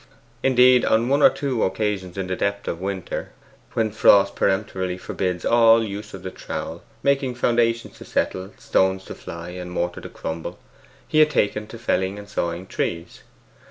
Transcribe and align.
Indeed, 0.41 0.83
on 0.83 1.09
one 1.09 1.21
or 1.21 1.29
two 1.29 1.63
occasions 1.63 2.17
in 2.17 2.25
the 2.25 2.35
depth 2.35 2.67
of 2.67 2.81
winter, 2.81 3.33
when 3.73 3.91
frost 3.91 4.35
peremptorily 4.35 4.97
forbids 4.97 5.45
all 5.45 5.83
use 5.83 6.15
of 6.15 6.23
the 6.23 6.31
trowel, 6.31 6.81
making 7.03 7.35
foundations 7.35 7.99
to 7.99 8.05
settle, 8.05 8.51
stones 8.57 9.05
to 9.05 9.13
fly, 9.13 9.49
and 9.49 9.69
mortar 9.69 10.01
to 10.01 10.09
crumble, 10.09 10.57
he 11.07 11.19
had 11.19 11.29
taken 11.29 11.67
to 11.67 11.77
felling 11.77 12.17
and 12.17 12.27
sawing 12.27 12.65
trees. 12.65 13.21